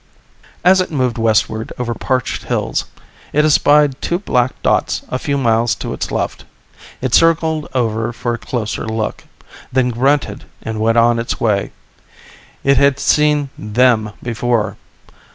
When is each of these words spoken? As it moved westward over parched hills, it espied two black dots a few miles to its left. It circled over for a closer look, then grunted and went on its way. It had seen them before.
As 0.63 0.81
it 0.81 0.89
moved 0.89 1.19
westward 1.19 1.71
over 1.77 1.93
parched 1.93 2.45
hills, 2.45 2.85
it 3.33 3.45
espied 3.45 4.01
two 4.01 4.17
black 4.17 4.59
dots 4.63 5.03
a 5.09 5.19
few 5.19 5.37
miles 5.37 5.75
to 5.75 5.93
its 5.93 6.09
left. 6.11 6.43
It 7.01 7.13
circled 7.13 7.67
over 7.75 8.11
for 8.11 8.33
a 8.33 8.39
closer 8.39 8.87
look, 8.87 9.25
then 9.71 9.89
grunted 9.89 10.45
and 10.63 10.79
went 10.79 10.97
on 10.97 11.19
its 11.19 11.39
way. 11.39 11.71
It 12.63 12.77
had 12.77 12.99
seen 12.99 13.51
them 13.59 14.13
before. 14.23 14.75